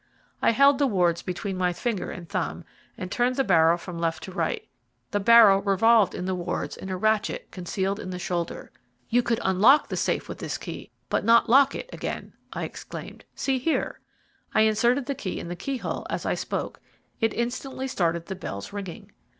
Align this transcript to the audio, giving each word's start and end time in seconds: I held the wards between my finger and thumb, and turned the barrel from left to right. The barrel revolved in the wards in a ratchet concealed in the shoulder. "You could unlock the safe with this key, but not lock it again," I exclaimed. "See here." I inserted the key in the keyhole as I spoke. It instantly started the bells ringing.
I 0.41 0.49
held 0.49 0.79
the 0.79 0.87
wards 0.87 1.21
between 1.21 1.55
my 1.57 1.73
finger 1.73 2.09
and 2.09 2.27
thumb, 2.27 2.63
and 2.97 3.11
turned 3.11 3.35
the 3.35 3.43
barrel 3.43 3.77
from 3.77 3.99
left 3.99 4.23
to 4.23 4.31
right. 4.31 4.67
The 5.11 5.19
barrel 5.19 5.61
revolved 5.61 6.15
in 6.15 6.25
the 6.25 6.33
wards 6.33 6.75
in 6.75 6.89
a 6.89 6.97
ratchet 6.97 7.49
concealed 7.51 7.99
in 7.99 8.09
the 8.09 8.17
shoulder. 8.17 8.71
"You 9.09 9.21
could 9.21 9.39
unlock 9.43 9.89
the 9.89 9.95
safe 9.95 10.27
with 10.27 10.39
this 10.39 10.57
key, 10.57 10.89
but 11.09 11.23
not 11.23 11.49
lock 11.51 11.75
it 11.75 11.87
again," 11.93 12.33
I 12.51 12.63
exclaimed. 12.63 13.25
"See 13.35 13.59
here." 13.59 13.99
I 14.55 14.61
inserted 14.61 15.05
the 15.05 15.13
key 15.13 15.39
in 15.39 15.49
the 15.49 15.55
keyhole 15.55 16.07
as 16.09 16.25
I 16.25 16.33
spoke. 16.33 16.79
It 17.19 17.35
instantly 17.35 17.87
started 17.87 18.25
the 18.25 18.33
bells 18.35 18.73
ringing. 18.73 19.11